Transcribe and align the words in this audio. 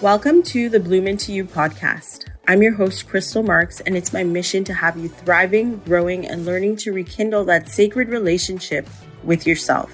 Welcome 0.00 0.42
to 0.44 0.70
the 0.70 0.80
Bloom 0.80 1.06
Into 1.06 1.30
You 1.30 1.44
podcast. 1.44 2.24
I'm 2.48 2.62
your 2.62 2.72
host, 2.72 3.06
Crystal 3.06 3.42
Marks, 3.42 3.80
and 3.80 3.94
it's 3.94 4.14
my 4.14 4.24
mission 4.24 4.64
to 4.64 4.72
have 4.72 4.96
you 4.96 5.10
thriving, 5.10 5.76
growing, 5.80 6.26
and 6.26 6.46
learning 6.46 6.76
to 6.76 6.92
rekindle 6.94 7.44
that 7.44 7.68
sacred 7.68 8.08
relationship 8.08 8.88
with 9.24 9.46
yourself. 9.46 9.92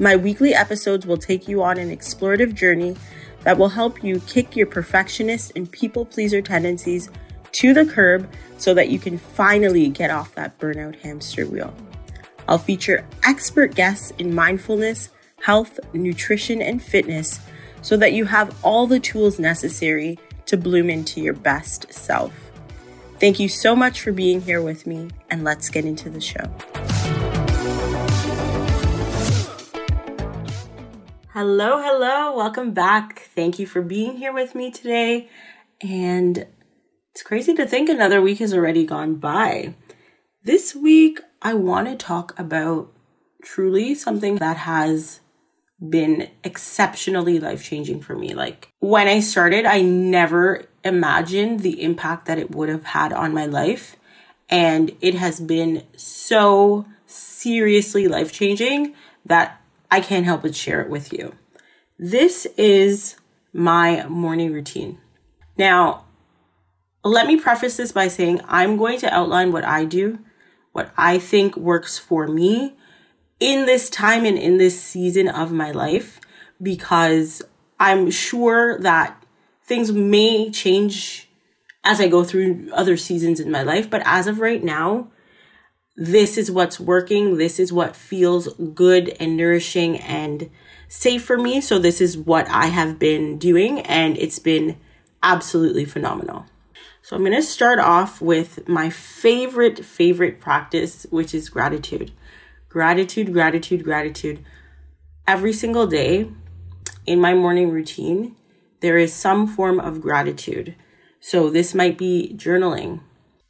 My 0.00 0.16
weekly 0.16 0.52
episodes 0.52 1.06
will 1.06 1.16
take 1.16 1.46
you 1.46 1.62
on 1.62 1.78
an 1.78 1.96
explorative 1.96 2.54
journey 2.54 2.96
that 3.44 3.56
will 3.56 3.68
help 3.68 4.02
you 4.02 4.18
kick 4.26 4.56
your 4.56 4.66
perfectionist 4.66 5.52
and 5.54 5.70
people 5.70 6.04
pleaser 6.04 6.42
tendencies 6.42 7.08
to 7.52 7.72
the 7.72 7.86
curb 7.86 8.28
so 8.58 8.74
that 8.74 8.88
you 8.88 8.98
can 8.98 9.16
finally 9.16 9.90
get 9.90 10.10
off 10.10 10.34
that 10.34 10.58
burnout 10.58 10.96
hamster 10.96 11.46
wheel. 11.46 11.72
I'll 12.48 12.58
feature 12.58 13.06
expert 13.22 13.76
guests 13.76 14.10
in 14.18 14.34
mindfulness, 14.34 15.10
health, 15.40 15.78
nutrition, 15.94 16.60
and 16.60 16.82
fitness 16.82 17.38
so 17.82 17.96
that 17.96 18.12
you 18.12 18.24
have 18.24 18.56
all 18.64 18.86
the 18.86 19.00
tools 19.00 19.38
necessary 19.38 20.18
to 20.46 20.56
bloom 20.56 20.90
into 20.90 21.20
your 21.20 21.34
best 21.34 21.92
self. 21.92 22.32
Thank 23.18 23.38
you 23.38 23.48
so 23.48 23.76
much 23.76 24.00
for 24.00 24.12
being 24.12 24.40
here 24.40 24.62
with 24.62 24.86
me, 24.86 25.10
and 25.30 25.44
let's 25.44 25.68
get 25.68 25.84
into 25.84 26.08
the 26.08 26.20
show. 26.20 26.44
Hello, 31.32 31.80
hello, 31.80 32.36
welcome 32.36 32.72
back. 32.72 33.20
Thank 33.34 33.58
you 33.58 33.66
for 33.66 33.82
being 33.82 34.16
here 34.16 34.32
with 34.32 34.54
me 34.54 34.70
today. 34.70 35.28
And 35.80 36.46
it's 37.12 37.22
crazy 37.22 37.54
to 37.54 37.66
think 37.66 37.88
another 37.88 38.20
week 38.20 38.38
has 38.38 38.52
already 38.52 38.84
gone 38.84 39.14
by. 39.14 39.74
This 40.42 40.74
week, 40.74 41.20
I 41.40 41.54
want 41.54 41.86
to 41.88 41.96
talk 41.96 42.38
about 42.38 42.92
truly 43.42 43.94
something 43.94 44.36
that 44.36 44.56
has 44.56 45.20
been 45.86 46.28
exceptionally 46.44 47.40
life 47.40 47.64
changing 47.64 48.00
for 48.00 48.14
me. 48.14 48.34
Like 48.34 48.70
when 48.80 49.08
I 49.08 49.20
started, 49.20 49.64
I 49.64 49.82
never 49.82 50.66
imagined 50.84 51.60
the 51.60 51.82
impact 51.82 52.26
that 52.26 52.38
it 52.38 52.54
would 52.54 52.68
have 52.68 52.84
had 52.84 53.12
on 53.12 53.32
my 53.32 53.46
life. 53.46 53.96
And 54.48 54.96
it 55.00 55.14
has 55.14 55.40
been 55.40 55.84
so 55.96 56.84
seriously 57.06 58.08
life 58.08 58.32
changing 58.32 58.94
that 59.24 59.60
I 59.90 60.00
can't 60.00 60.24
help 60.24 60.42
but 60.42 60.54
share 60.54 60.80
it 60.80 60.90
with 60.90 61.12
you. 61.12 61.34
This 61.98 62.46
is 62.56 63.16
my 63.52 64.06
morning 64.06 64.52
routine. 64.52 64.98
Now, 65.56 66.04
let 67.04 67.26
me 67.26 67.38
preface 67.38 67.76
this 67.76 67.92
by 67.92 68.08
saying 68.08 68.40
I'm 68.46 68.76
going 68.76 68.98
to 69.00 69.14
outline 69.14 69.52
what 69.52 69.64
I 69.64 69.84
do, 69.84 70.18
what 70.72 70.92
I 70.96 71.18
think 71.18 71.56
works 71.56 71.98
for 71.98 72.26
me, 72.26 72.76
in 73.40 73.64
this 73.64 73.88
time 73.88 74.26
and 74.26 74.38
in 74.38 74.58
this 74.58 74.80
season 74.80 75.26
of 75.28 75.50
my 75.50 75.70
life 75.70 76.20
because 76.62 77.42
I'm 77.80 78.10
sure 78.10 78.78
that 78.80 79.24
things 79.64 79.90
may 79.90 80.50
change 80.50 81.28
as 81.82 82.00
I 82.00 82.08
go 82.08 82.22
through 82.22 82.70
other 82.72 82.98
seasons 82.98 83.40
in 83.40 83.50
my 83.50 83.62
life. 83.62 83.88
But 83.88 84.02
as 84.04 84.26
of 84.26 84.38
right 84.38 84.62
now, 84.62 85.08
this 85.96 86.36
is 86.36 86.50
what's 86.50 86.78
working. 86.78 87.38
This 87.38 87.58
is 87.58 87.72
what 87.72 87.96
feels 87.96 88.52
good 88.74 89.16
and 89.18 89.36
nourishing 89.36 89.98
and 89.98 90.50
safe 90.88 91.24
for 91.24 91.38
me. 91.38 91.62
So 91.62 91.78
this 91.78 92.00
is 92.02 92.18
what 92.18 92.48
I 92.50 92.66
have 92.66 92.98
been 92.98 93.38
doing 93.38 93.80
and 93.80 94.18
it's 94.18 94.38
been 94.38 94.76
absolutely 95.22 95.86
phenomenal. 95.86 96.46
So 97.02 97.16
I'm 97.16 97.22
going 97.22 97.32
to 97.32 97.42
start 97.42 97.78
off 97.78 98.20
with 98.20 98.68
my 98.68 98.90
favorite, 98.90 99.84
favorite 99.84 100.40
practice, 100.40 101.06
which 101.10 101.34
is 101.34 101.48
gratitude 101.48 102.12
gratitude, 102.70 103.32
gratitude, 103.32 103.84
gratitude. 103.84 104.42
Every 105.26 105.52
single 105.52 105.86
day 105.86 106.30
in 107.04 107.20
my 107.20 107.34
morning 107.34 107.70
routine, 107.70 108.36
there 108.80 108.96
is 108.96 109.12
some 109.12 109.46
form 109.46 109.78
of 109.78 110.00
gratitude. 110.00 110.74
So 111.20 111.50
this 111.50 111.74
might 111.74 111.98
be 111.98 112.32
journaling. 112.36 113.00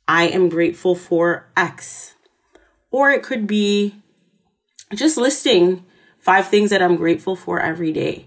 I 0.08 0.25
am 0.25 0.48
grateful 0.48 0.97
for 0.97 1.47
X. 1.56 2.14
Or 2.91 3.10
it 3.12 3.22
could 3.22 3.47
be 3.47 3.94
just 4.94 5.16
listing 5.16 5.84
five 6.19 6.48
things 6.48 6.70
that 6.70 6.82
I'm 6.82 6.97
grateful 6.97 7.37
for 7.37 7.60
every 7.60 7.92
day. 7.92 8.26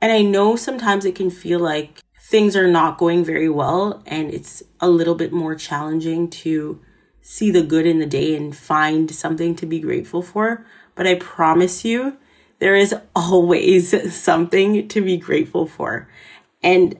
And 0.00 0.12
I 0.12 0.22
know 0.22 0.54
sometimes 0.54 1.04
it 1.04 1.14
can 1.14 1.30
feel 1.30 1.58
like 1.58 2.00
things 2.20 2.54
are 2.54 2.70
not 2.70 2.98
going 2.98 3.24
very 3.24 3.48
well 3.48 4.02
and 4.06 4.32
it's 4.32 4.62
a 4.80 4.88
little 4.88 5.14
bit 5.14 5.32
more 5.32 5.54
challenging 5.54 6.28
to 6.28 6.80
see 7.26 7.50
the 7.50 7.62
good 7.62 7.86
in 7.86 7.98
the 7.98 8.06
day 8.06 8.36
and 8.36 8.54
find 8.54 9.10
something 9.10 9.56
to 9.56 9.64
be 9.64 9.80
grateful 9.80 10.20
for. 10.20 10.64
But 10.94 11.06
I 11.06 11.14
promise 11.14 11.82
you, 11.84 12.18
there 12.58 12.76
is 12.76 12.94
always 13.16 14.14
something 14.14 14.86
to 14.88 15.00
be 15.00 15.16
grateful 15.16 15.66
for. 15.66 16.06
And 16.62 16.98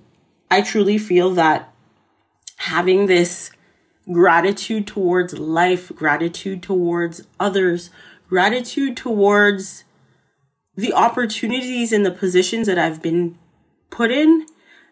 I 0.51 0.63
truly 0.63 0.99
feel 0.99 1.31
that 1.33 1.73
having 2.57 3.07
this 3.07 3.51
gratitude 4.11 4.87
towards 4.87 5.39
life, 5.39 5.95
gratitude 5.95 6.63
towards 6.63 7.27
others, 7.39 7.91
gratitude 8.27 8.97
towards 8.97 9.85
the 10.75 10.93
opportunities 10.95 11.93
and 11.93 12.05
the 12.05 12.11
positions 12.11 12.67
that 12.67 12.79
I've 12.79 13.03
been 13.03 13.39
put 13.91 14.11
in 14.11 14.47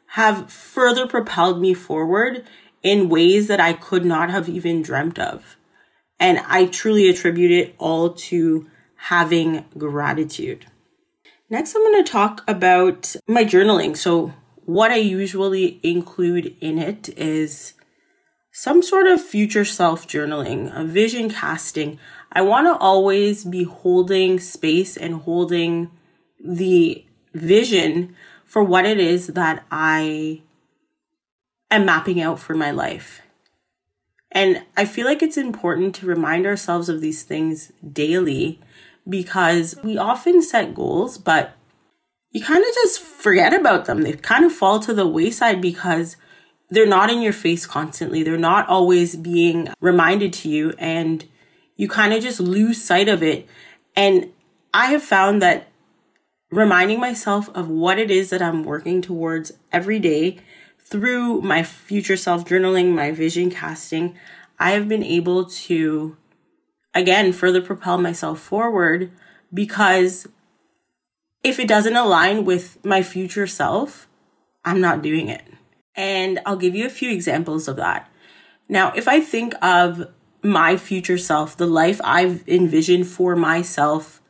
have 0.09 0.53
further 0.53 1.07
propelled 1.07 1.61
me 1.61 1.73
forward 1.73 2.47
in 2.83 3.09
ways 3.09 3.49
that 3.49 3.61
I 3.61 3.73
could 3.73 4.05
not 4.05 4.31
have 4.31 4.49
even 4.49 4.83
dreamt 4.83 5.19
of. 5.19 5.57
And 6.19 6.41
I 6.47 6.67
truly 6.67 7.09
attribute 7.09 7.51
it 7.51 7.75
all 7.79 8.11
to 8.15 8.69
having 8.97 9.65
gratitude. 9.77 10.67
Next, 11.51 11.75
I'm 11.75 11.83
going 11.83 12.05
to 12.05 12.11
talk 12.11 12.43
about 12.49 13.15
my 13.29 13.45
journaling. 13.45 13.97
So, 13.97 14.33
what 14.65 14.91
I 14.93 14.97
usually 14.97 15.81
include 15.83 16.57
in 16.61 16.79
it 16.79 17.09
is 17.19 17.75
some 18.53 18.83
sort 18.83 19.07
of 19.07 19.21
future 19.21 19.65
self 19.65 20.07
journaling, 20.07 20.75
a 20.79 20.85
vision 20.85 21.29
casting. 21.29 21.99
I 22.33 22.43
want 22.43 22.67
to 22.69 22.77
always 22.77 23.45
be 23.45 23.65
holding 23.65 24.39
space 24.39 24.97
and 24.97 25.23
holding 25.23 25.91
the 26.43 27.05
vision 27.35 28.15
for 28.47 28.63
what 28.63 28.87
it 28.87 29.01
is 29.01 29.29
that 29.29 29.65
I 29.71 30.43
am 31.77 31.87
mapping 31.87 32.21
out 32.21 32.39
for 32.39 32.55
my 32.55 32.71
life. 32.71 33.23
And 34.31 34.63
I 34.77 34.87
feel 34.87 35.07
like 35.07 35.23
it's 35.23 35.37
important 35.37 35.95
to 35.97 36.07
remind 36.07 36.47
ourselves 36.47 36.89
of 36.89 37.01
these 37.01 37.23
things 37.23 37.71
daily 37.93 38.61
because 39.09 39.77
we 39.83 39.99
often 39.99 40.41
set 40.43 40.75
goals, 40.75 41.19
but 41.19 41.55
you 42.31 42.43
kind 42.43 42.65
of 42.65 42.75
just 42.75 43.01
forget 43.01 43.53
about 43.53 43.85
them. 43.85 44.03
They 44.03 44.13
kind 44.15 44.45
of 44.45 44.53
fall 44.53 44.81
to 44.81 44.95
the 44.95 45.07
wayside 45.07 45.61
because 45.61 46.17
they're 46.71 46.87
not 46.87 47.11
in 47.11 47.21
your 47.21 47.35
face 47.35 47.67
constantly. 47.67 48.23
They're 48.23 48.39
not 48.39 48.69
always 48.69 49.17
being 49.17 49.69
reminded 49.81 50.33
to 50.35 50.49
you, 50.49 50.73
and 50.79 51.29
you 51.77 51.89
kind 51.89 52.15
of 52.15 52.23
just 52.23 52.41
lose 52.41 52.83
sight 52.83 53.09
of 53.09 53.23
it. 53.23 53.47
And 53.95 54.33
I 54.73 54.87
have 54.87 55.03
found 55.03 55.43
that 55.43 55.69
reminding 56.51 57.01
myself 57.01 57.51
of 57.55 57.69
what 57.69 57.99
it 57.99 58.11
is 58.11 58.31
that 58.31 58.41
I'm 58.41 58.65
working 58.65 59.03
towards 59.03 59.53
every 59.71 59.99
day 59.99 60.39
through 60.93 61.41
my 61.41 61.63
future 61.63 62.19
self 62.19 62.45
journaling, 62.45 62.95
my 62.95 63.11
vision 63.11 63.51
casting, 63.51 64.15
I 64.59 64.73
have 64.73 64.89
been 64.89 65.03
able 65.03 65.47
to, 65.47 66.19
again, 66.95 67.33
further 67.33 67.63
propel 67.63 67.97
myself 67.97 68.39
forward 68.39 69.11
because 69.53 70.29
if 71.43 71.59
it 71.59 71.67
doesn't 71.67 71.97
align 71.97 72.45
with 72.45 72.79
my 72.85 73.03
future 73.03 73.47
self, 73.47 74.07
I'm 74.67 74.83
not 74.83 75.03
doing 75.03 75.29
it. 75.29 75.43
And 75.97 76.41
I'll 76.45 76.57
give 76.57 76.75
you 76.75 76.85
a 76.85 76.91
few 76.91 77.11
examples 77.11 77.69
of 77.69 77.77
that. 77.77 78.11
Now, 78.69 78.93
if 78.95 79.09
I 79.09 79.21
think 79.21 79.55
of 79.63 80.13
my 80.43 80.77
future 80.77 81.19
self, 81.19 81.57
the 81.57 81.67
life 81.67 82.01
I've 82.05 82.47
envisioned 82.47 83.07
for 83.07 83.35
myself 83.35 84.21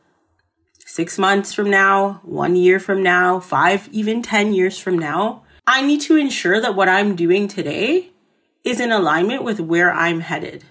six 0.87 1.19
months 1.19 1.53
from 1.53 1.71
now, 1.71 2.21
one 2.22 2.55
year 2.55 2.78
from 2.78 3.03
now, 3.03 3.41
five, 3.41 3.89
even 3.91 4.22
10 4.22 4.54
years 4.54 4.78
from 4.78 4.97
now, 4.97 5.42
I 5.66 5.82
need 5.82 6.00
to 6.03 6.16
ensure 6.16 6.60
that 6.60 6.74
what 6.74 6.88
I'm 6.88 7.16
doing 7.16 7.48
today 7.48 8.10
is 8.64 8.80
in 8.80 8.92
alignment 8.92 9.44
with 9.44 9.60
where 9.60 9.92
I'm 9.92 10.20
headed. 10.20 10.64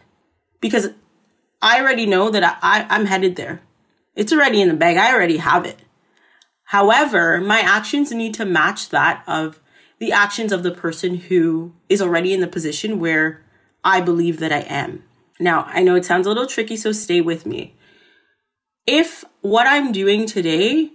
Because 0.59 0.89
I 1.61 1.79
already 1.79 2.05
know 2.05 2.29
that 2.29 2.43
I, 2.43 2.85
I, 2.89 2.95
am 2.95 3.05
headed 3.05 3.35
there. 3.35 3.61
It's 4.15 4.33
already 4.33 4.61
in 4.61 4.67
the 4.67 4.75
bag. 4.75 4.97
I 4.97 5.13
already 5.13 5.37
have 5.37 5.65
it. 5.65 5.79
However, 6.65 7.39
my 7.39 7.59
actions 7.59 8.11
need 8.11 8.33
to 8.35 8.45
match 8.45 8.89
that 8.89 9.23
of 9.27 9.59
the 9.99 10.11
actions 10.11 10.51
of 10.51 10.63
the 10.63 10.71
person 10.71 11.15
who 11.15 11.73
is 11.87 12.01
already 12.01 12.33
in 12.33 12.41
the 12.41 12.47
position 12.47 12.99
where 12.99 13.43
I 13.83 14.01
believe 14.01 14.39
that 14.39 14.51
I 14.51 14.61
am. 14.61 15.03
Now, 15.39 15.65
I 15.67 15.83
know 15.83 15.95
it 15.95 16.05
sounds 16.05 16.25
a 16.25 16.29
little 16.29 16.47
tricky, 16.47 16.75
so 16.77 16.91
stay 16.91 17.21
with 17.21 17.45
me. 17.45 17.75
If 18.87 19.23
what 19.41 19.67
I'm 19.67 19.91
doing 19.91 20.25
today 20.25 20.91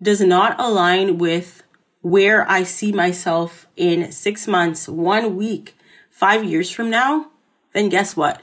does 0.00 0.20
not 0.20 0.58
align 0.60 1.18
with 1.18 1.63
where 2.04 2.46
I 2.50 2.64
see 2.64 2.92
myself 2.92 3.66
in 3.76 4.12
six 4.12 4.46
months, 4.46 4.86
one 4.86 5.36
week, 5.36 5.74
five 6.10 6.44
years 6.44 6.70
from 6.70 6.90
now, 6.90 7.30
then 7.72 7.88
guess 7.88 8.14
what? 8.14 8.42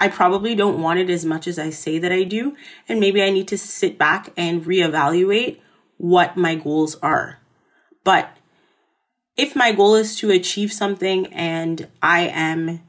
I 0.00 0.08
probably 0.08 0.56
don't 0.56 0.82
want 0.82 0.98
it 0.98 1.08
as 1.08 1.24
much 1.24 1.46
as 1.46 1.56
I 1.56 1.70
say 1.70 2.00
that 2.00 2.10
I 2.10 2.24
do. 2.24 2.56
And 2.88 2.98
maybe 2.98 3.22
I 3.22 3.30
need 3.30 3.46
to 3.48 3.58
sit 3.58 3.96
back 3.96 4.30
and 4.36 4.64
reevaluate 4.64 5.60
what 5.98 6.36
my 6.36 6.56
goals 6.56 6.96
are. 6.96 7.38
But 8.02 8.36
if 9.36 9.54
my 9.54 9.70
goal 9.70 9.94
is 9.94 10.16
to 10.16 10.32
achieve 10.32 10.72
something 10.72 11.32
and 11.32 11.86
I 12.02 12.22
am 12.22 12.80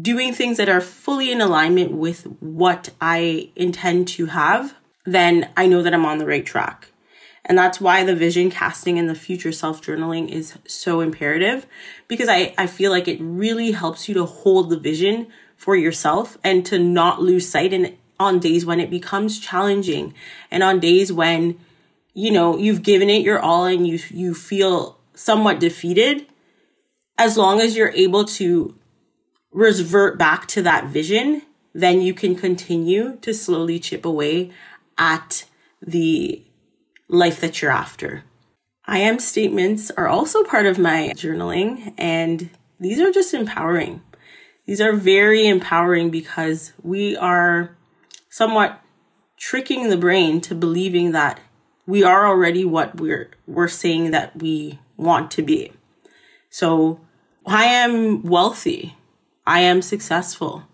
doing 0.00 0.32
things 0.32 0.58
that 0.58 0.68
are 0.68 0.80
fully 0.80 1.32
in 1.32 1.40
alignment 1.40 1.90
with 1.90 2.22
what 2.38 2.90
I 3.00 3.50
intend 3.56 4.06
to 4.08 4.26
have, 4.26 4.76
then 5.04 5.50
I 5.56 5.66
know 5.66 5.82
that 5.82 5.92
I'm 5.92 6.06
on 6.06 6.18
the 6.18 6.26
right 6.26 6.46
track. 6.46 6.92
And 7.46 7.56
that's 7.56 7.80
why 7.80 8.02
the 8.02 8.14
vision 8.14 8.50
casting 8.50 8.98
and 8.98 9.08
the 9.08 9.14
future 9.14 9.52
self 9.52 9.80
journaling 9.80 10.28
is 10.28 10.58
so 10.66 11.00
imperative 11.00 11.64
because 12.08 12.28
I, 12.28 12.52
I 12.58 12.66
feel 12.66 12.90
like 12.90 13.06
it 13.06 13.18
really 13.20 13.70
helps 13.70 14.08
you 14.08 14.14
to 14.16 14.26
hold 14.26 14.68
the 14.68 14.78
vision 14.78 15.28
for 15.56 15.76
yourself 15.76 16.36
and 16.42 16.66
to 16.66 16.78
not 16.78 17.22
lose 17.22 17.48
sight 17.48 17.72
in 17.72 17.96
on 18.18 18.40
days 18.40 18.66
when 18.66 18.80
it 18.80 18.90
becomes 18.90 19.38
challenging 19.38 20.12
and 20.50 20.62
on 20.62 20.80
days 20.80 21.12
when 21.12 21.58
you 22.14 22.32
know 22.32 22.56
you've 22.56 22.82
given 22.82 23.08
it 23.08 23.22
your 23.22 23.38
all 23.38 23.64
and 23.64 23.86
you 23.86 24.00
you 24.10 24.34
feel 24.34 24.98
somewhat 25.14 25.60
defeated. 25.60 26.26
As 27.18 27.36
long 27.36 27.60
as 27.60 27.76
you're 27.76 27.92
able 27.92 28.24
to 28.24 28.74
revert 29.52 30.18
back 30.18 30.46
to 30.48 30.62
that 30.62 30.86
vision 30.86 31.42
then 31.76 32.00
you 32.00 32.14
can 32.14 32.34
continue 32.34 33.16
to 33.18 33.34
slowly 33.34 33.78
chip 33.78 34.06
away 34.06 34.50
at 34.96 35.44
the 35.86 36.42
life 37.08 37.40
that 37.40 37.60
you're 37.60 37.70
after. 37.70 38.24
I 38.84 38.98
am 38.98 39.18
statements 39.18 39.90
are 39.92 40.08
also 40.08 40.44
part 40.44 40.66
of 40.66 40.78
my 40.78 41.12
journaling, 41.16 41.92
and 41.98 42.50
these 42.78 43.00
are 43.00 43.12
just 43.12 43.34
empowering. 43.34 44.02
These 44.66 44.80
are 44.80 44.92
very 44.92 45.46
empowering 45.46 46.10
because 46.10 46.72
we 46.82 47.16
are 47.16 47.76
somewhat 48.28 48.80
tricking 49.36 49.88
the 49.88 49.96
brain 49.96 50.40
to 50.42 50.54
believing 50.54 51.12
that 51.12 51.40
we 51.86 52.02
are 52.02 52.26
already 52.26 52.64
what 52.64 53.00
we're 53.00 53.30
we're 53.46 53.68
saying 53.68 54.10
that 54.10 54.36
we 54.36 54.78
want 54.96 55.30
to 55.32 55.42
be. 55.42 55.72
So 56.50 57.00
I 57.46 57.66
am 57.66 58.22
wealthy. 58.22 58.96
I 59.46 59.60
am 59.60 59.82
successful. 59.82 60.64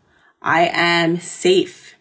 I 0.40 0.70
am 0.72 1.18
safe. 1.18 1.94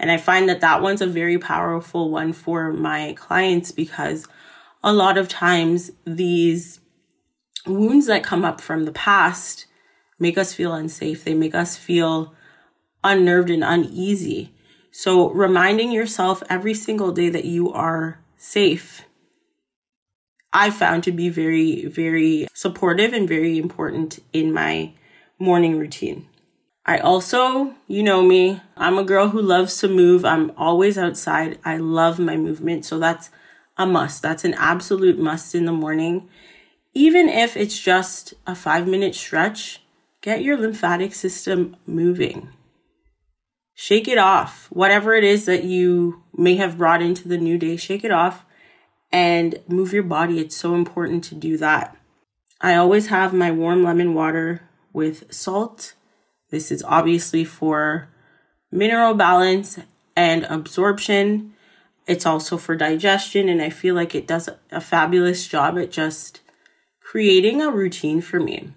And 0.00 0.10
I 0.10 0.16
find 0.16 0.48
that 0.48 0.62
that 0.62 0.80
one's 0.80 1.02
a 1.02 1.06
very 1.06 1.36
powerful 1.36 2.10
one 2.10 2.32
for 2.32 2.72
my 2.72 3.14
clients 3.18 3.70
because 3.70 4.26
a 4.82 4.94
lot 4.94 5.18
of 5.18 5.28
times 5.28 5.90
these 6.06 6.80
wounds 7.66 8.06
that 8.06 8.24
come 8.24 8.42
up 8.42 8.62
from 8.62 8.86
the 8.86 8.92
past 8.92 9.66
make 10.18 10.38
us 10.38 10.54
feel 10.54 10.72
unsafe. 10.72 11.22
They 11.22 11.34
make 11.34 11.54
us 11.54 11.76
feel 11.76 12.34
unnerved 13.04 13.50
and 13.50 13.62
uneasy. 13.62 14.54
So 14.90 15.28
reminding 15.32 15.92
yourself 15.92 16.42
every 16.48 16.72
single 16.72 17.12
day 17.12 17.28
that 17.28 17.44
you 17.44 17.70
are 17.70 18.20
safe, 18.38 19.04
I 20.50 20.70
found 20.70 21.04
to 21.04 21.12
be 21.12 21.28
very, 21.28 21.84
very 21.84 22.48
supportive 22.54 23.12
and 23.12 23.28
very 23.28 23.58
important 23.58 24.18
in 24.32 24.50
my 24.50 24.94
morning 25.38 25.78
routine. 25.78 26.26
I 26.90 26.98
also, 26.98 27.76
you 27.86 28.02
know 28.02 28.20
me, 28.20 28.60
I'm 28.76 28.98
a 28.98 29.04
girl 29.04 29.28
who 29.28 29.40
loves 29.40 29.76
to 29.78 29.86
move. 29.86 30.24
I'm 30.24 30.50
always 30.56 30.98
outside. 30.98 31.56
I 31.64 31.76
love 31.76 32.18
my 32.18 32.36
movement. 32.36 32.84
So 32.84 32.98
that's 32.98 33.30
a 33.76 33.86
must. 33.86 34.22
That's 34.22 34.44
an 34.44 34.54
absolute 34.54 35.16
must 35.16 35.54
in 35.54 35.66
the 35.66 35.72
morning. 35.72 36.28
Even 36.92 37.28
if 37.28 37.56
it's 37.56 37.78
just 37.78 38.34
a 38.44 38.56
five 38.56 38.88
minute 38.88 39.14
stretch, 39.14 39.80
get 40.20 40.42
your 40.42 40.56
lymphatic 40.56 41.14
system 41.14 41.76
moving. 41.86 42.48
Shake 43.72 44.08
it 44.08 44.18
off. 44.18 44.66
Whatever 44.70 45.14
it 45.14 45.22
is 45.22 45.44
that 45.44 45.62
you 45.62 46.24
may 46.36 46.56
have 46.56 46.76
brought 46.76 47.02
into 47.02 47.28
the 47.28 47.38
new 47.38 47.56
day, 47.56 47.76
shake 47.76 48.02
it 48.02 48.10
off 48.10 48.44
and 49.12 49.60
move 49.68 49.92
your 49.92 50.02
body. 50.02 50.40
It's 50.40 50.56
so 50.56 50.74
important 50.74 51.22
to 51.26 51.36
do 51.36 51.56
that. 51.58 51.96
I 52.60 52.74
always 52.74 53.06
have 53.06 53.32
my 53.32 53.52
warm 53.52 53.84
lemon 53.84 54.12
water 54.12 54.62
with 54.92 55.32
salt 55.32 55.94
this 56.50 56.70
is 56.70 56.82
obviously 56.82 57.44
for 57.44 58.08
mineral 58.70 59.14
balance 59.14 59.78
and 60.16 60.44
absorption. 60.44 61.54
It's 62.06 62.26
also 62.26 62.56
for 62.56 62.76
digestion, 62.76 63.48
and 63.48 63.62
I 63.62 63.70
feel 63.70 63.94
like 63.94 64.14
it 64.14 64.26
does 64.26 64.48
a 64.70 64.80
fabulous 64.80 65.46
job 65.46 65.78
at 65.78 65.90
just 65.90 66.40
creating 67.00 67.60
a 67.60 67.70
routine 67.70 68.20
for 68.20 68.40
me. 68.40 68.72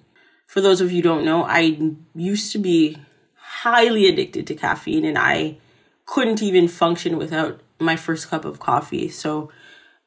For 0.47 0.61
those 0.61 0.81
of 0.81 0.91
you 0.91 1.01
don't 1.01 1.25
know, 1.25 1.43
I 1.43 1.79
used 2.15 2.51
to 2.51 2.59
be 2.59 2.97
highly 3.35 4.07
addicted 4.07 4.47
to 4.47 4.55
caffeine 4.55 5.05
and 5.05 5.17
I 5.17 5.57
couldn't 6.05 6.41
even 6.41 6.67
function 6.67 7.17
without 7.17 7.61
my 7.79 7.95
first 7.95 8.29
cup 8.29 8.45
of 8.45 8.59
coffee. 8.59 9.07
So 9.09 9.51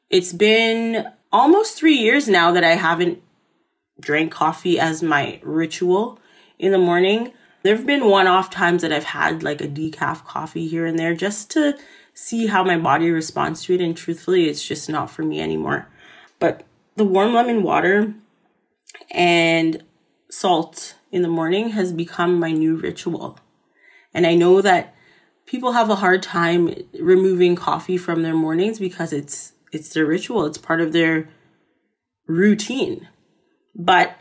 it's 0.09 0.33
been 0.33 1.07
almost 1.31 1.77
three 1.77 1.95
years 1.95 2.27
now 2.27 2.51
that 2.51 2.63
I 2.63 2.75
haven't 2.75 3.21
drank 3.99 4.31
coffee 4.31 4.79
as 4.79 5.01
my 5.01 5.39
ritual 5.43 6.19
in 6.59 6.71
the 6.71 6.77
morning. 6.77 7.31
There 7.67 7.75
have 7.75 7.85
been 7.85 8.05
one 8.05 8.27
off 8.27 8.49
times 8.49 8.81
that 8.81 8.93
I've 8.93 9.03
had 9.03 9.43
like 9.43 9.59
a 9.59 9.67
decaf 9.67 10.23
coffee 10.23 10.69
here 10.69 10.85
and 10.85 10.97
there 10.97 11.13
just 11.13 11.51
to 11.51 11.77
see 12.13 12.47
how 12.47 12.63
my 12.63 12.77
body 12.77 13.11
responds 13.11 13.61
to 13.63 13.73
it. 13.73 13.81
And 13.81 13.97
truthfully, 13.97 14.47
it's 14.47 14.65
just 14.65 14.89
not 14.89 15.11
for 15.11 15.23
me 15.23 15.41
anymore. 15.41 15.89
But 16.39 16.63
the 16.95 17.03
warm 17.03 17.33
lemon 17.33 17.63
water 17.63 18.13
and 19.11 19.83
salt 20.31 20.95
in 21.11 21.23
the 21.23 21.27
morning 21.27 21.71
has 21.71 21.91
become 21.91 22.39
my 22.39 22.51
new 22.51 22.77
ritual. 22.77 23.37
And 24.13 24.25
I 24.25 24.33
know 24.33 24.61
that 24.61 24.95
people 25.45 25.73
have 25.73 25.89
a 25.89 25.95
hard 25.95 26.23
time 26.23 26.73
removing 26.97 27.57
coffee 27.57 27.97
from 27.97 28.21
their 28.21 28.33
mornings 28.33 28.79
because 28.79 29.11
it's 29.11 29.51
it's 29.73 29.93
their 29.93 30.05
ritual, 30.05 30.45
it's 30.45 30.57
part 30.57 30.79
of 30.79 30.93
their 30.93 31.27
routine. 32.27 33.09
But 33.75 34.17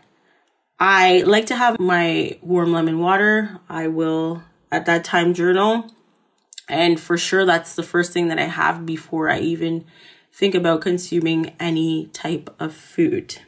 I 0.79 1.23
like 1.23 1.47
to 1.47 1.57
have 1.57 1.81
my 1.81 2.39
warm 2.43 2.73
lemon 2.73 2.99
water. 2.99 3.61
I 3.69 3.89
will 3.89 4.43
at 4.71 4.85
that 4.87 5.05
time 5.05 5.33
journal. 5.33 5.91
And 6.69 7.01
for 7.01 7.17
sure, 7.17 7.47
that's 7.47 7.75
the 7.75 7.83
first 7.83 8.13
thing 8.13 8.29
that 8.29 8.39
I 8.39 8.45
have 8.45 8.85
before 8.85 9.31
I 9.31 9.39
even 9.39 9.87
think 10.33 10.55
about 10.55 10.83
consuming 10.83 11.55
any 11.59 12.09
type 12.09 12.55
of 12.59 12.75
food. 12.75 13.39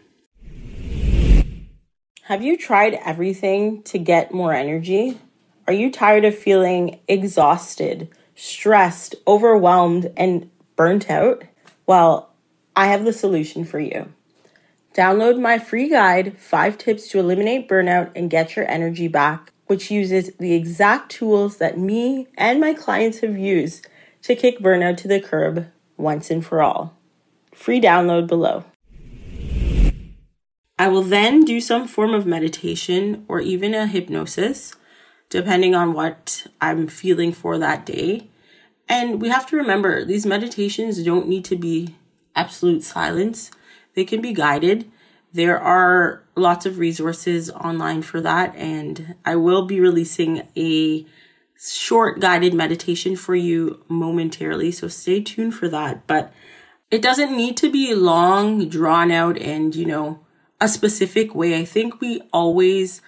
Have 2.22 2.42
you 2.42 2.56
tried 2.56 2.94
everything 3.04 3.82
to 3.84 3.98
get 3.98 4.32
more 4.32 4.54
energy? 4.54 5.18
Are 5.66 5.72
you 5.72 5.90
tired 5.90 6.24
of 6.24 6.34
feeling 6.34 7.00
exhausted, 7.08 8.08
stressed, 8.36 9.14
overwhelmed, 9.26 10.12
and 10.16 10.50
burnt 10.76 11.10
out? 11.10 11.44
Well, 11.86 12.32
I 12.74 12.86
have 12.86 13.04
the 13.04 13.12
solution 13.12 13.66
for 13.66 13.80
you. 13.80 14.14
Download 14.94 15.40
my 15.40 15.58
free 15.58 15.88
guide, 15.88 16.38
5 16.38 16.78
Tips 16.78 17.08
to 17.08 17.18
Eliminate 17.18 17.68
Burnout 17.68 18.10
and 18.16 18.30
Get 18.30 18.56
Your 18.56 18.68
Energy 18.68 19.06
Back, 19.06 19.52
which 19.66 19.90
uses 19.90 20.32
the 20.38 20.54
exact 20.54 21.10
tools 21.10 21.58
that 21.58 21.78
me 21.78 22.26
and 22.36 22.58
my 22.58 22.74
clients 22.74 23.20
have 23.20 23.38
used 23.38 23.86
to 24.22 24.34
kick 24.34 24.58
burnout 24.58 24.96
to 24.98 25.08
the 25.08 25.20
curb 25.20 25.66
once 25.96 26.30
and 26.30 26.44
for 26.44 26.62
all. 26.62 26.96
Free 27.54 27.80
download 27.80 28.26
below. 28.26 28.64
I 30.78 30.88
will 30.88 31.02
then 31.02 31.44
do 31.44 31.60
some 31.60 31.88
form 31.88 32.14
of 32.14 32.24
meditation 32.24 33.24
or 33.28 33.40
even 33.40 33.74
a 33.74 33.86
hypnosis, 33.86 34.74
depending 35.28 35.74
on 35.74 35.92
what 35.92 36.46
I'm 36.60 36.86
feeling 36.86 37.32
for 37.32 37.58
that 37.58 37.84
day. 37.84 38.28
And 38.88 39.20
we 39.20 39.28
have 39.28 39.46
to 39.48 39.56
remember 39.56 40.04
these 40.04 40.24
meditations 40.24 41.02
don't 41.02 41.28
need 41.28 41.44
to 41.46 41.56
be 41.56 41.96
absolute 42.34 42.84
silence. 42.84 43.50
They 43.98 44.04
can 44.04 44.20
be 44.20 44.32
guided. 44.32 44.88
There 45.32 45.58
are 45.58 46.22
lots 46.36 46.66
of 46.66 46.78
resources 46.78 47.50
online 47.50 48.02
for 48.02 48.20
that, 48.20 48.54
and 48.54 49.16
I 49.24 49.34
will 49.34 49.66
be 49.66 49.80
releasing 49.80 50.46
a 50.56 51.04
short 51.60 52.20
guided 52.20 52.54
meditation 52.54 53.16
for 53.16 53.34
you 53.34 53.84
momentarily. 53.88 54.70
So 54.70 54.86
stay 54.86 55.20
tuned 55.20 55.56
for 55.56 55.68
that. 55.70 56.06
But 56.06 56.32
it 56.92 57.02
doesn't 57.02 57.36
need 57.36 57.56
to 57.56 57.72
be 57.72 57.92
long, 57.92 58.68
drawn 58.68 59.10
out, 59.10 59.36
and 59.36 59.74
you 59.74 59.84
know, 59.84 60.20
a 60.60 60.68
specific 60.68 61.34
way. 61.34 61.58
I 61.58 61.64
think 61.64 62.00
we 62.00 62.22
always 62.32 63.02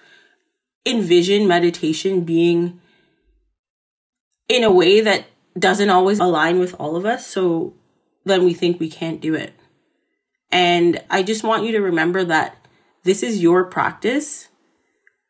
envision 0.85 1.47
meditation 1.47 2.25
being 2.25 2.81
in 4.49 4.65
a 4.65 4.71
way 4.73 4.99
that 4.99 5.27
doesn't 5.57 5.89
always 5.89 6.19
align 6.19 6.59
with 6.59 6.75
all 6.77 6.97
of 6.97 7.05
us. 7.05 7.27
So 7.27 7.75
then 8.25 8.43
we 8.43 8.53
think 8.53 8.77
we 8.77 8.89
can't 8.89 9.21
do 9.21 9.35
it. 9.35 9.53
And 10.51 11.01
I 11.09 11.23
just 11.23 11.43
want 11.43 11.63
you 11.63 11.71
to 11.73 11.81
remember 11.81 12.23
that 12.25 12.57
this 13.03 13.23
is 13.23 13.41
your 13.41 13.63
practice. 13.63 14.49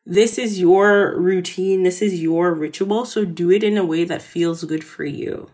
This 0.04 0.38
is 0.38 0.58
your 0.58 1.18
routine. 1.18 1.84
This 1.84 2.02
is 2.02 2.20
your 2.20 2.52
ritual. 2.52 3.04
So 3.04 3.24
do 3.24 3.50
it 3.50 3.62
in 3.62 3.78
a 3.78 3.84
way 3.84 4.04
that 4.04 4.20
feels 4.20 4.64
good 4.64 4.82
for 4.82 5.04
you. 5.04 5.50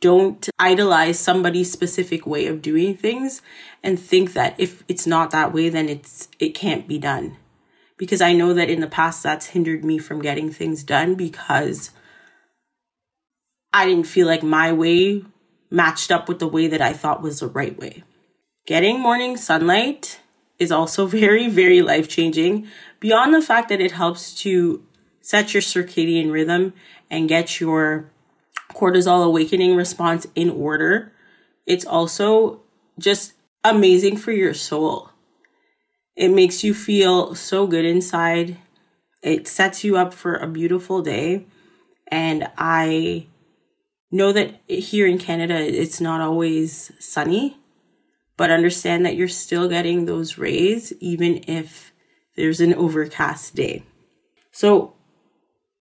Don't 0.00 0.48
idolize 0.58 1.18
somebody's 1.18 1.70
specific 1.70 2.26
way 2.26 2.46
of 2.46 2.62
doing 2.62 2.96
things 2.96 3.42
and 3.82 4.00
think 4.00 4.32
that 4.32 4.54
if 4.58 4.82
it's 4.88 5.06
not 5.06 5.30
that 5.30 5.52
way, 5.52 5.68
then 5.68 5.88
it's, 5.88 6.28
it 6.38 6.54
can't 6.54 6.88
be 6.88 6.98
done. 6.98 7.36
Because 7.98 8.22
I 8.22 8.32
know 8.32 8.54
that 8.54 8.70
in 8.70 8.80
the 8.80 8.86
past 8.86 9.22
that's 9.22 9.48
hindered 9.48 9.84
me 9.84 9.98
from 9.98 10.22
getting 10.22 10.50
things 10.50 10.82
done 10.82 11.16
because 11.16 11.90
I 13.74 13.84
didn't 13.84 14.06
feel 14.06 14.26
like 14.26 14.42
my 14.42 14.72
way 14.72 15.22
matched 15.70 16.10
up 16.10 16.28
with 16.28 16.38
the 16.38 16.48
way 16.48 16.66
that 16.66 16.80
I 16.80 16.94
thought 16.94 17.22
was 17.22 17.40
the 17.40 17.46
right 17.46 17.78
way. 17.78 18.02
Getting 18.70 19.00
morning 19.00 19.36
sunlight 19.36 20.20
is 20.60 20.70
also 20.70 21.04
very, 21.24 21.48
very 21.48 21.82
life 21.82 22.08
changing. 22.08 22.68
Beyond 23.00 23.34
the 23.34 23.42
fact 23.42 23.68
that 23.68 23.80
it 23.80 23.90
helps 23.90 24.32
to 24.42 24.86
set 25.20 25.52
your 25.52 25.60
circadian 25.60 26.30
rhythm 26.30 26.74
and 27.10 27.28
get 27.28 27.58
your 27.58 28.12
cortisol 28.72 29.24
awakening 29.24 29.74
response 29.74 30.28
in 30.36 30.50
order, 30.50 31.10
it's 31.66 31.84
also 31.84 32.60
just 32.96 33.32
amazing 33.64 34.16
for 34.16 34.30
your 34.30 34.54
soul. 34.54 35.10
It 36.14 36.28
makes 36.28 36.62
you 36.62 36.72
feel 36.72 37.34
so 37.34 37.66
good 37.66 37.84
inside. 37.84 38.56
It 39.20 39.48
sets 39.48 39.82
you 39.82 39.96
up 39.96 40.14
for 40.14 40.36
a 40.36 40.46
beautiful 40.46 41.02
day. 41.02 41.46
And 42.06 42.48
I 42.56 43.26
know 44.12 44.30
that 44.30 44.60
here 44.68 45.08
in 45.08 45.18
Canada, 45.18 45.56
it's 45.58 46.00
not 46.00 46.20
always 46.20 46.92
sunny, 47.00 47.56
but 48.40 48.50
understand 48.50 49.04
that 49.04 49.16
you're 49.16 49.28
still 49.28 49.68
getting 49.68 50.06
those 50.06 50.38
rays 50.38 50.94
even 50.98 51.44
if 51.46 51.92
there's 52.36 52.58
an 52.58 52.72
overcast 52.72 53.54
day. 53.54 53.82
So, 54.50 54.94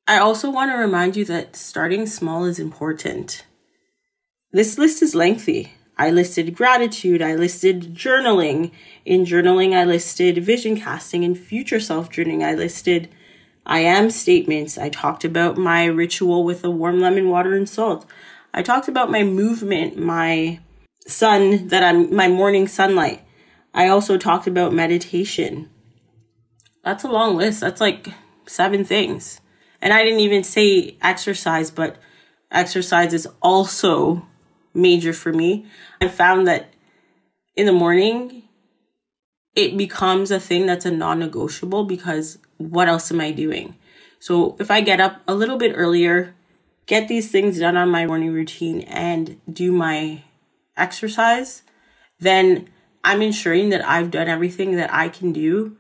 I 0.06 0.18
also 0.18 0.52
want 0.52 0.70
to 0.70 0.76
remind 0.76 1.16
you 1.16 1.24
that 1.24 1.56
starting 1.56 2.06
small 2.06 2.44
is 2.44 2.60
important. 2.60 3.46
This 4.52 4.78
list 4.78 5.02
is 5.02 5.16
lengthy. 5.16 5.72
I 5.98 6.12
listed 6.12 6.54
gratitude, 6.54 7.22
I 7.22 7.36
listed 7.36 7.96
journaling. 7.96 8.72
In 9.06 9.24
journaling, 9.24 9.74
I 9.74 9.86
listed 9.86 10.44
vision 10.44 10.76
casting 10.76 11.24
and 11.24 11.40
future 11.40 11.80
self 11.80 12.12
journaling. 12.12 12.44
I 12.44 12.56
listed 12.56 13.08
I 13.66 13.80
am 13.80 14.10
statements. 14.10 14.78
I 14.78 14.90
talked 14.90 15.24
about 15.24 15.56
my 15.56 15.86
ritual 15.86 16.44
with 16.44 16.62
the 16.62 16.72
warm 16.72 17.00
lemon 17.00 17.30
water 17.30 17.54
and 17.54 17.70
salt. 17.70 18.06
I 18.54 18.64
talked 18.64 18.90
about 18.90 19.10
my 19.10 19.24
movement, 19.24 19.98
my 19.98 20.60
sun 21.10 21.68
that 21.68 21.84
I'm 21.84 22.14
my 22.16 22.28
morning 22.28 22.68
sunlight. 22.68 23.22
I 23.74 23.88
also 23.88 24.18
talked 24.18 24.48
about 24.48 24.74
meditation. 24.74 25.70
That's 26.84 27.04
a 27.04 27.10
long 27.10 27.36
list. 27.36 27.62
That's 27.62 27.82
like 27.82 28.10
seven 28.46 28.84
things. 28.84 29.42
And 29.82 29.94
I 29.94 30.04
didn't 30.04 30.22
even 30.22 30.44
say 30.44 30.98
exercise, 31.02 31.72
but 31.72 31.98
exercise 32.52 33.14
is 33.14 33.28
also 33.42 34.26
major 34.74 35.14
for 35.14 35.32
me. 35.32 35.66
I 36.02 36.08
found 36.08 36.48
that 36.48 36.74
in 37.56 37.66
the 37.66 37.74
morning, 37.74 38.44
it 39.56 39.78
becomes 39.78 40.32
a 40.32 40.40
thing 40.40 40.66
that's 40.66 40.86
a 40.86 40.92
non 40.92 41.20
negotiable 41.20 41.84
because 41.84 42.40
what 42.58 42.88
else 42.88 43.12
am 43.12 43.22
I 43.22 43.32
doing? 43.32 43.76
So 44.20 44.56
if 44.60 44.70
I 44.70 44.82
get 44.82 45.00
up 45.00 45.22
a 45.28 45.34
little 45.34 45.58
bit 45.58 45.74
earlier, 45.76 46.36
get 46.86 47.08
these 47.08 47.32
things 47.32 47.60
done 47.60 47.78
on 47.78 47.90
my 47.90 48.06
morning 48.06 48.34
routine, 48.34 48.82
and 48.82 49.40
do 49.52 49.72
my 49.72 50.24
exercise, 50.80 51.64
then 52.20 52.70
I'm 53.04 53.22
ensuring 53.22 53.70
that 53.70 53.88
I've 53.88 54.12
done 54.12 54.28
everything 54.28 54.76
that 54.76 54.94
I 54.94 55.10
can 55.10 55.32
do 55.32 55.78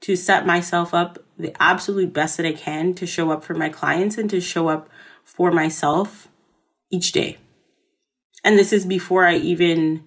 to 0.00 0.16
set 0.16 0.46
myself 0.46 0.92
up 0.92 1.18
the 1.38 1.54
absolute 1.62 2.12
best 2.12 2.36
that 2.36 2.46
I 2.46 2.52
can 2.52 2.94
to 2.94 3.06
show 3.06 3.30
up 3.30 3.44
for 3.44 3.54
my 3.54 3.68
clients 3.68 4.18
and 4.18 4.28
to 4.30 4.40
show 4.40 4.68
up 4.68 4.88
for 5.24 5.52
myself 5.52 6.28
each 6.90 7.12
day. 7.12 7.38
And 8.44 8.58
this 8.58 8.72
is 8.72 8.84
before 8.84 9.24
I 9.24 9.36
even 9.36 10.04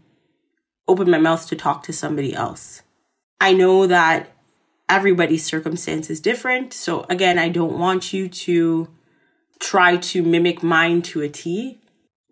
open 0.88 1.10
my 1.10 1.18
mouth 1.18 1.48
to 1.48 1.56
talk 1.56 1.84
to 1.84 1.94
somebody 1.94 2.34
else. 2.34 2.82
I 3.40 3.54
know 3.54 3.88
that 3.88 4.32
everybody's 4.90 5.46
circumstance 5.46 6.10
is 6.10 6.20
different. 6.20 6.74
So 6.74 7.06
again, 7.10 7.40
I 7.40 7.50
don't 7.50 7.80
want 7.80 8.14
you 8.14 8.28
to 8.28 8.88
try 9.60 9.98
to 9.98 10.24
mimic 10.24 10.62
mine 10.62 11.02
to 11.04 11.22
a 11.22 11.30
T. 11.30 11.80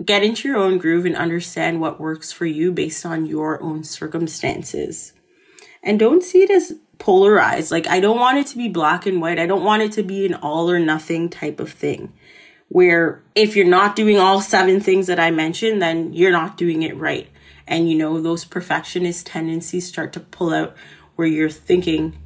Get 0.03 0.23
into 0.23 0.47
your 0.47 0.57
own 0.57 0.77
groove 0.77 1.05
and 1.05 1.15
understand 1.15 1.79
what 1.79 2.00
works 2.00 2.31
for 2.31 2.45
you 2.45 2.71
based 2.71 3.05
on 3.05 3.25
your 3.25 3.62
own 3.62 3.83
circumstances. 3.83 5.13
And 5.83 6.00
don't 6.00 6.23
see 6.23 6.43
it 6.43 6.50
as 6.50 6.73
polarized. 6.97 7.71
Like, 7.71 7.88
I 7.88 8.00
don't 8.00 8.19
want 8.19 8.38
it 8.38 8.47
to 8.47 8.57
be 8.57 8.69
black 8.69 9.05
and 9.05 9.21
white. 9.21 9.39
I 9.39 9.45
don't 9.45 9.63
want 9.63 9.83
it 9.83 9.91
to 9.93 10.03
be 10.03 10.25
an 10.25 10.35
all 10.35 10.69
or 10.71 10.79
nothing 10.79 11.29
type 11.29 11.59
of 11.59 11.71
thing 11.71 12.13
where 12.73 13.21
if 13.35 13.55
you're 13.55 13.67
not 13.67 13.95
doing 13.95 14.17
all 14.17 14.41
seven 14.41 14.79
things 14.79 15.05
that 15.05 15.19
I 15.19 15.29
mentioned, 15.29 15.79
then 15.79 16.12
you're 16.12 16.31
not 16.31 16.57
doing 16.57 16.81
it 16.81 16.97
right. 16.97 17.27
And 17.67 17.88
you 17.88 17.95
know, 17.95 18.19
those 18.19 18.45
perfectionist 18.45 19.27
tendencies 19.27 19.88
start 19.88 20.12
to 20.13 20.19
pull 20.19 20.51
out 20.51 20.75
where 21.15 21.27
you're 21.27 21.51
thinking, 21.51 22.17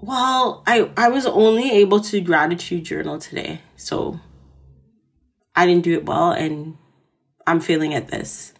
well, 0.00 0.62
I, 0.66 0.90
I 0.98 1.08
was 1.08 1.24
only 1.24 1.70
able 1.70 2.00
to 2.00 2.20
gratitude 2.20 2.84
journal 2.84 3.18
today. 3.18 3.62
So 3.76 4.20
I 5.54 5.66
didn't 5.66 5.84
do 5.84 5.94
it 5.94 6.06
well 6.06 6.32
and 6.32 6.76
I'm 7.46 7.60
failing 7.60 7.94
at 7.94 8.08
this. 8.08 8.52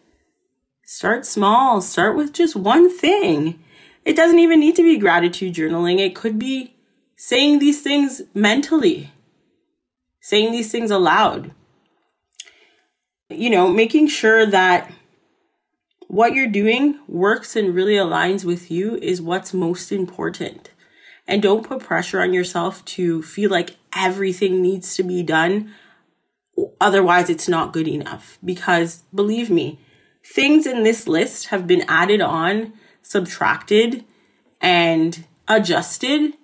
Start 0.85 1.25
small. 1.25 1.81
Start 1.81 2.17
with 2.17 2.33
just 2.33 2.55
one 2.55 2.95
thing. 2.95 3.63
It 4.05 4.17
doesn't 4.17 4.39
even 4.39 4.61
need 4.61 4.77
to 4.77 4.83
be 4.83 4.99
gratitude 4.99 5.55
journaling. 5.55 5.99
It 5.99 6.15
could 6.15 6.39
be 6.39 6.75
saying 7.17 7.61
these 7.61 7.83
things 7.83 8.23
mentally, 8.35 9.13
saying 10.21 10.53
these 10.53 10.73
things 10.73 10.91
aloud. 10.91 11.53
You 13.31 13.49
know, 13.49 13.69
making 13.69 14.09
sure 14.09 14.45
that 14.45 14.93
what 16.09 16.35
you're 16.35 16.47
doing 16.47 16.99
works 17.09 17.57
and 17.57 17.75
really 17.75 17.95
aligns 17.95 18.45
with 18.45 18.71
you 18.71 18.97
is 18.97 19.23
what's 19.23 19.55
most 19.55 19.93
important. 19.93 20.71
And 21.27 21.41
don't 21.41 21.67
put 21.67 21.81
pressure 21.81 22.21
on 22.21 22.35
yourself 22.35 22.85
to 22.85 23.23
feel 23.23 23.51
like 23.51 23.77
everything 23.97 24.61
needs 24.61 24.95
to 24.97 25.03
be 25.05 25.23
done. 25.23 25.73
Otherwise, 26.81 27.31
it's 27.31 27.49
not 27.49 27.73
good 27.73 27.89
enough. 27.89 28.39
Because 28.45 29.03
believe 29.15 29.51
me, 29.51 29.81
things 30.25 30.67
in 30.67 30.83
this 30.83 31.09
list 31.09 31.49
have 31.49 31.67
been 31.67 31.85
added 31.89 32.21
on, 32.21 32.73
subtracted, 33.03 34.05
and 34.61 35.25
adjusted 35.49 36.35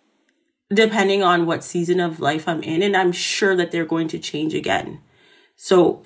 depending 0.73 1.23
on 1.23 1.47
what 1.47 1.65
season 1.65 1.99
of 2.01 2.21
life 2.21 2.47
I'm 2.47 2.63
in. 2.63 2.83
And 2.83 2.97
I'm 2.97 3.13
sure 3.13 3.57
that 3.57 3.71
they're 3.71 3.87
going 3.87 4.09
to 4.09 4.19
change 4.19 4.55
again. 4.55 5.01
So 5.57 6.03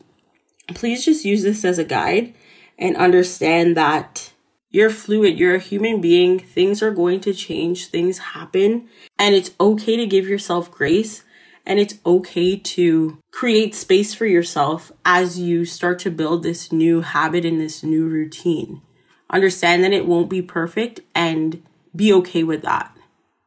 please 0.68 1.04
just 1.04 1.25
use 1.25 1.42
this 1.42 1.64
as 1.64 1.78
a 1.78 1.85
guide 1.85 2.35
and 2.78 2.97
understand 2.97 3.76
that 3.76 4.32
you're 4.71 4.90
fluid. 4.90 5.38
You're 5.38 5.56
a 5.56 5.61
human 5.61 6.00
being. 6.00 6.38
Things 6.38 6.82
are 6.82 6.92
going 6.92 7.21
to 7.21 7.35
change. 7.35 7.87
Things 7.87 8.18
happen. 8.18 8.88
And 9.18 9.35
it's 9.35 9.50
okay 9.61 9.97
to 9.97 10.06
give 10.06 10.26
yourself 10.26 10.71
grace. 10.71 11.25
And 11.64 11.78
it's 11.78 11.99
okay 12.04 12.57
to 12.57 13.19
create 13.31 13.75
space 13.75 14.14
for 14.14 14.26
yourself 14.26 14.90
as 15.04 15.38
you 15.38 15.64
start 15.64 15.99
to 16.00 16.11
build 16.11 16.42
this 16.42 16.73
new 16.73 17.00
habit 17.02 17.45
and 17.45 17.61
this 17.61 17.83
new 17.83 18.09
routine. 18.09 18.83
Understand 19.31 19.85
that 19.85 19.92
it 19.92 20.07
won't 20.07 20.28
be 20.28 20.42
perfect 20.42 21.00
and 21.14 21.62
be 21.95 22.12
okay 22.12 22.42
with 22.42 22.62
that. 22.62 22.95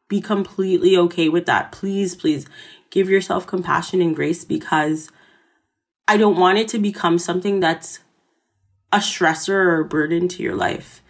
Be 0.08 0.20
completely 0.20 0.96
okay 0.96 1.28
with 1.28 1.46
that. 1.46 1.72
Please, 1.72 2.14
please 2.14 2.46
give 2.90 3.10
yourself 3.10 3.46
compassion 3.46 4.00
and 4.00 4.16
grace 4.16 4.44
because 4.44 5.10
I 6.08 6.16
don't 6.16 6.38
want 6.38 6.58
it 6.58 6.68
to 6.68 6.78
become 6.78 7.18
something 7.18 7.60
that's 7.60 8.00
a 8.92 8.98
stressor 8.98 9.50
or 9.50 9.80
a 9.80 9.84
burden 9.84 10.28
to 10.28 10.42
your 10.42 10.54
life 10.54 11.02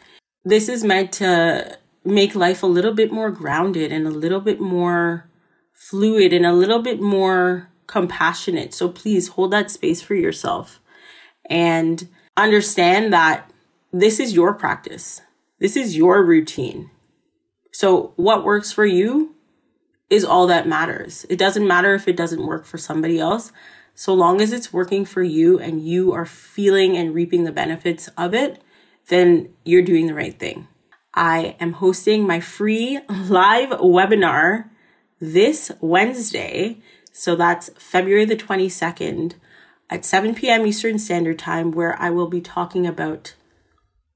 this 0.46 0.68
is 0.68 0.84
meant 0.84 1.10
to 1.10 1.76
make 2.04 2.36
life 2.36 2.62
a 2.62 2.68
little 2.68 2.94
bit 2.94 3.10
more 3.10 3.32
grounded 3.32 3.90
and 3.90 4.06
a 4.06 4.10
little 4.10 4.40
bit 4.40 4.60
more 4.60 5.28
fluid 5.76 6.32
and 6.32 6.46
a 6.46 6.52
little 6.52 6.80
bit 6.80 7.00
more 7.00 7.70
compassionate. 7.86 8.74
So 8.74 8.88
please 8.88 9.28
hold 9.28 9.52
that 9.52 9.70
space 9.70 10.00
for 10.02 10.14
yourself 10.14 10.80
and 11.48 12.08
understand 12.36 13.12
that 13.12 13.50
this 13.92 14.18
is 14.18 14.32
your 14.34 14.54
practice. 14.54 15.20
This 15.60 15.76
is 15.76 15.96
your 15.96 16.24
routine. 16.24 16.90
So 17.72 18.14
what 18.16 18.44
works 18.44 18.72
for 18.72 18.86
you 18.86 19.34
is 20.08 20.24
all 20.24 20.46
that 20.46 20.66
matters. 20.66 21.26
It 21.28 21.38
doesn't 21.38 21.66
matter 21.66 21.94
if 21.94 22.08
it 22.08 22.16
doesn't 22.16 22.46
work 22.46 22.64
for 22.64 22.78
somebody 22.78 23.18
else. 23.18 23.52
So 23.94 24.14
long 24.14 24.40
as 24.40 24.52
it's 24.52 24.72
working 24.72 25.04
for 25.04 25.22
you 25.22 25.58
and 25.58 25.86
you 25.86 26.12
are 26.12 26.26
feeling 26.26 26.96
and 26.96 27.14
reaping 27.14 27.44
the 27.44 27.52
benefits 27.52 28.08
of 28.16 28.34
it, 28.34 28.62
then 29.08 29.50
you're 29.64 29.82
doing 29.82 30.06
the 30.06 30.14
right 30.14 30.38
thing. 30.38 30.68
I 31.14 31.56
am 31.60 31.72
hosting 31.72 32.26
my 32.26 32.40
free 32.40 32.98
live 33.08 33.70
webinar 33.70 34.70
this 35.20 35.72
Wednesday. 35.80 36.78
So 37.12 37.36
that's 37.36 37.70
February 37.78 38.24
the 38.24 38.36
22nd 38.36 39.34
at 39.88 40.04
7 40.04 40.34
p.m. 40.34 40.66
Eastern 40.66 40.98
Standard 40.98 41.38
Time, 41.38 41.70
where 41.70 42.00
I 42.00 42.10
will 42.10 42.28
be 42.28 42.40
talking 42.40 42.86
about 42.86 43.34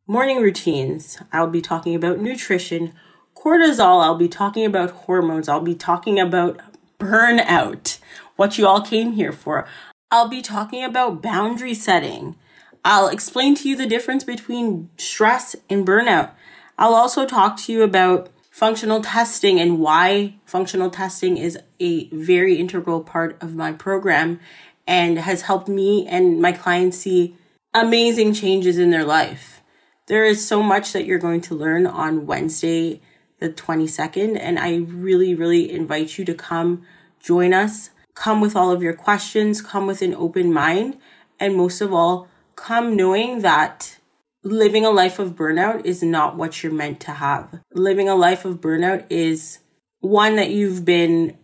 morning 0.07 0.43
routines. 0.43 1.19
I'll 1.33 1.47
be 1.47 1.63
talking 1.63 1.95
about 1.95 2.19
nutrition, 2.19 2.93
cortisol. 3.35 4.03
I'll 4.03 4.17
be 4.17 4.29
talking 4.29 4.65
about 4.65 4.91
hormones. 4.91 5.49
I'll 5.49 5.61
be 5.61 5.75
talking 5.75 6.19
about 6.19 6.61
burnout, 6.99 7.99
what 8.37 8.59
you 8.59 8.67
all 8.67 8.83
came 8.83 9.13
here 9.13 9.33
for. 9.33 9.67
I'll 10.11 10.29
be 10.29 10.43
talking 10.43 10.85
about 10.85 11.23
boundary 11.23 11.75
setting. 11.75 12.37
I'll 12.85 13.09
explain 13.09 13.55
to 13.57 13.69
you 13.69 13.77
the 13.77 13.87
difference 13.87 14.25
between 14.25 14.91
stress 14.97 15.55
and 15.69 15.87
burnout. 15.87 16.31
I'll 16.79 16.95
also 16.95 17.27
talk 17.27 17.57
to 17.59 17.73
you 17.73 17.83
about 17.83 18.31
functional 18.51 19.01
testing 19.01 19.61
and 19.61 19.79
why 19.79 20.35
functional 20.45 20.91
testing 20.91 21.37
is 21.37 21.59
a 21.79 22.09
very 22.09 22.57
integral 22.57 23.03
part 23.03 23.41
of 23.41 23.55
my 23.55 23.73
program 23.73 24.41
and 24.87 25.19
has 25.19 25.43
helped 25.43 25.69
me 25.69 26.07
and 26.07 26.43
my 26.43 26.53
clients 26.53 26.99
see 26.99 27.37
amazing 27.73 28.35
changes 28.35 28.77
in 28.77 28.91
their 28.91 29.05
life. 29.05 29.63
There 30.07 30.25
is 30.25 30.47
so 30.47 30.63
much 30.63 30.93
that 30.93 31.05
you're 31.05 31.21
going 31.21 31.41
to 31.43 31.55
learn 31.55 31.87
on 31.87 32.27
Wednesday, 32.27 33.01
the 33.39 33.51
22nd, 33.51 34.37
and 34.41 34.59
I 34.59 34.79
really, 34.79 35.37
really 35.37 35.71
invite 35.71 36.19
you 36.19 36.25
to 36.25 36.35
come 36.35 36.83
join 37.21 37.55
us. 37.55 37.91
Come 38.15 38.41
with 38.41 38.57
all 38.57 38.73
of 38.73 38.83
your 38.83 38.93
questions, 38.93 39.63
come 39.63 39.87
with 39.87 40.03
an 40.03 40.15
open 40.15 40.53
mind, 40.53 40.99
and 41.39 41.57
most 41.57 41.81
of 41.81 41.95
all, 41.95 42.27
come 42.57 42.97
knowing 42.97 43.43
that 43.43 44.00
living 44.43 44.85
a 44.85 44.91
life 44.91 45.19
of 45.19 45.35
burnout 45.37 45.85
is 45.85 46.03
not 46.03 46.37
what 46.37 46.63
you're 46.63 46.73
meant 46.73 47.01
to 47.01 47.13
have. 47.13 47.61
Living 47.73 48.09
a 48.09 48.15
life 48.15 48.45
of 48.45 48.61
burnout 48.61 49.05
is 49.11 49.59
one 50.01 50.37
that 50.37 50.51
you've 50.51 50.85
been 50.85 51.37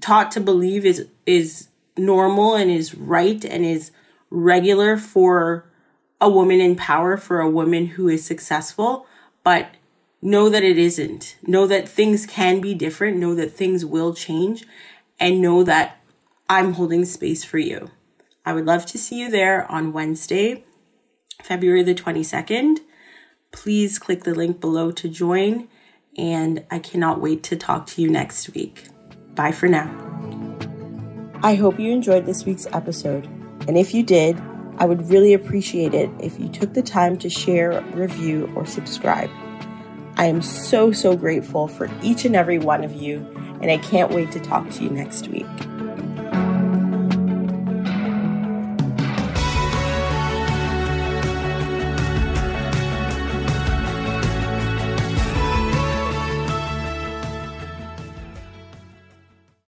taught 0.00 0.30
to 0.32 0.40
believe 0.40 0.84
is 0.84 1.06
is 1.26 1.68
normal 1.96 2.54
and 2.54 2.70
is 2.70 2.94
right 2.94 3.44
and 3.44 3.64
is 3.64 3.90
regular 4.30 4.96
for 4.96 5.64
a 6.20 6.28
woman 6.28 6.60
in 6.60 6.76
power, 6.76 7.16
for 7.16 7.40
a 7.40 7.50
woman 7.50 7.86
who 7.86 8.08
is 8.08 8.24
successful, 8.24 9.06
but 9.42 9.68
know 10.22 10.48
that 10.48 10.64
it 10.64 10.78
isn't. 10.78 11.36
Know 11.46 11.66
that 11.66 11.88
things 11.88 12.26
can 12.26 12.60
be 12.60 12.74
different, 12.74 13.18
know 13.18 13.34
that 13.34 13.52
things 13.52 13.84
will 13.84 14.14
change, 14.14 14.64
and 15.20 15.40
know 15.40 15.62
that 15.64 16.00
I'm 16.48 16.74
holding 16.74 17.04
space 17.04 17.44
for 17.44 17.58
you. 17.58 17.90
I 18.44 18.52
would 18.52 18.66
love 18.66 18.86
to 18.86 18.98
see 18.98 19.20
you 19.20 19.30
there 19.30 19.70
on 19.70 19.92
Wednesday, 19.92 20.64
February 21.42 21.82
the 21.82 21.94
22nd. 21.94 22.78
Please 23.52 23.98
click 23.98 24.24
the 24.24 24.34
link 24.34 24.60
below 24.60 24.90
to 24.92 25.08
join, 25.08 25.68
and 26.16 26.64
I 26.70 26.78
cannot 26.78 27.20
wait 27.20 27.42
to 27.44 27.56
talk 27.56 27.86
to 27.88 28.02
you 28.02 28.10
next 28.10 28.54
week. 28.54 28.88
Bye 29.34 29.52
for 29.52 29.68
now. 29.68 29.90
I 31.42 31.54
hope 31.54 31.78
you 31.78 31.92
enjoyed 31.92 32.26
this 32.26 32.44
week's 32.44 32.66
episode, 32.72 33.26
and 33.68 33.76
if 33.76 33.94
you 33.94 34.02
did, 34.02 34.40
I 34.78 34.86
would 34.86 35.08
really 35.08 35.34
appreciate 35.34 35.94
it 35.94 36.10
if 36.20 36.40
you 36.40 36.48
took 36.48 36.74
the 36.74 36.82
time 36.82 37.16
to 37.18 37.30
share, 37.30 37.80
review, 37.92 38.52
or 38.56 38.66
subscribe. 38.66 39.30
I 40.16 40.26
am 40.26 40.42
so, 40.42 40.92
so 40.92 41.16
grateful 41.16 41.68
for 41.68 41.88
each 42.02 42.24
and 42.24 42.34
every 42.34 42.58
one 42.58 42.82
of 42.82 42.94
you, 42.94 43.18
and 43.60 43.70
I 43.70 43.78
can't 43.78 44.12
wait 44.12 44.32
to 44.32 44.40
talk 44.40 44.70
to 44.70 44.82
you 44.82 44.90
next 44.90 45.28
week. 45.28 45.46